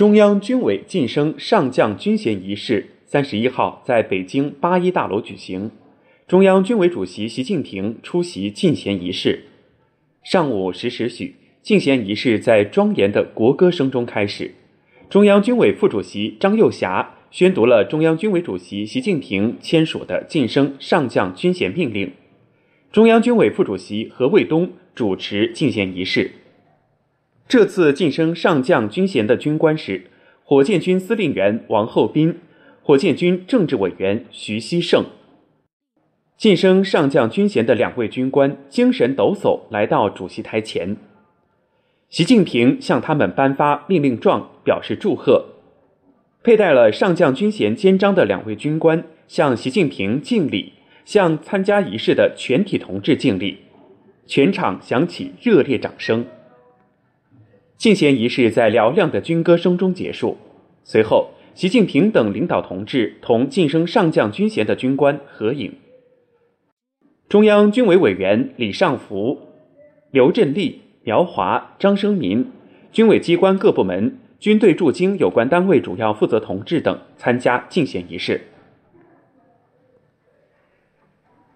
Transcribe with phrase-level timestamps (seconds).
[0.00, 5.70] 中央军委晋升上将军衔仪式三十一号在北京八一大楼举行，
[6.26, 9.44] 中央军委主席习近平出席进衔仪式。
[10.22, 14.54] 上午十时许，进衔仪式在庄严的国歌声中开始。
[15.10, 22.10] 中央军委副主席张又侠宣读了中央军委主席习近平签署的晋升上将军衔命令。
[22.90, 26.30] 中央军委副主席何卫东主持进衔仪式。
[27.50, 30.04] 这次晋升上将军衔的军官是
[30.44, 32.38] 火箭军司令员王厚斌、
[32.80, 35.04] 火箭军政治委员徐希胜。
[36.38, 40.96] 晋升上将军衔的两位军官精神抖擞来到主席台前，
[42.08, 45.46] 习近平向他们颁发命令状，表示祝贺。
[46.44, 53.58] 佩戴了上将军衔肩章的两位军官向习近平敬礼，向参加仪式的全体同志敬礼，
[54.28, 56.24] 全场响起热烈掌声。
[57.80, 60.36] 进衔仪式在嘹亮的军歌声中结束。
[60.84, 65.72] 随后，习近平等领导同志同晋升上将军衔的军官合影。
[67.26, 69.40] 中央军委委员李尚福、
[70.10, 72.52] 刘振立、苗华、张生民，
[72.92, 78.42] 军委机关各部门、军队驻京有关单位主要负责同志等参加进衔仪式。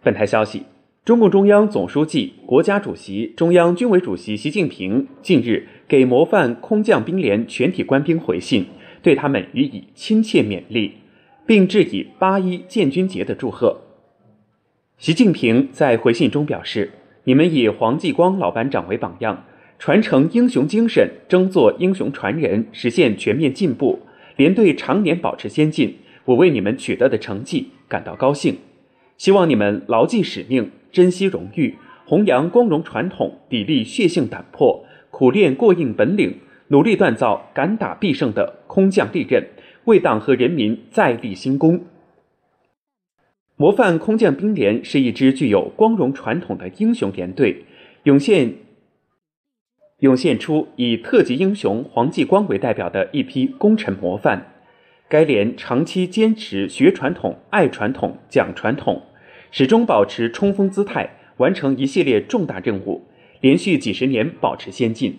[0.00, 0.62] 本台消息。
[1.04, 8.66] 中共中央总书记、国家主席、中央军委主席习近平近日给模范空降兵连全体官兵回信，
[9.02, 10.92] 对他们予以亲切勉励，
[11.44, 13.80] 并致以八一建军节的祝贺。
[14.96, 16.92] 习近平在回信中表示
[17.26, 19.44] ：“你们以黄继光老班长为榜样，
[19.80, 23.98] 传承英雄精神，争做英雄传人，实现全面进步，
[24.36, 25.96] 连队常年保持先进。
[26.26, 28.58] 我为你们取得的成绩感到高兴，
[29.18, 31.76] 希望你们牢记使命。”珍惜荣誉，
[32.06, 39.48] 弘扬光荣传统，砥砺血性胆魄，苦练过硬本领，努力锻造敢打必胜的空降利刃，
[39.86, 41.84] 为党和人民再立新功。
[43.56, 47.64] 模范空降兵连是一支具有光荣传统的英雄连队，
[48.04, 48.54] 涌现
[50.00, 54.48] 涌现出以特级英雄黄继光为代表的一批功臣模范。
[55.08, 59.02] 该连长期坚持学传统、爱传统、讲传统。
[59.52, 63.06] 始终保持冲锋姿态，完成一系列重大任务，
[63.42, 65.18] 连续几十年保持先进。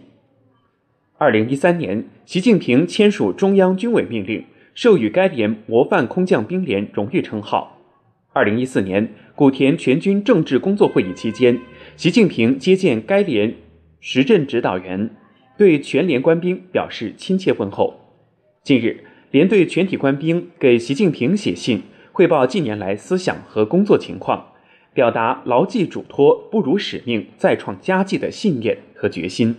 [1.19, 4.43] 二零一三年，习近平签署中央军委命令，
[4.73, 7.79] 授予该连模范空降兵连荣誉称号。
[8.33, 11.59] 二零一四年，古田全军政治工作会议期间，
[11.95, 13.53] 习近平接见该连
[13.99, 15.11] 时任指导员，
[15.55, 17.93] 对全连官兵表示亲切问候。
[18.63, 21.83] 近日，连队全体官兵给习近平写信。
[22.15, 24.51] 汇报近年来思想和工作情况，
[24.93, 29.55] 表达牢记嘱托、不辱使命、再创佳绩的信念和决心。